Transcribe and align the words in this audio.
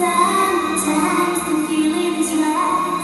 Sometimes 0.00 1.40
the 1.44 1.68
feeling 1.68 2.14
is 2.20 2.32
right. 2.32 2.99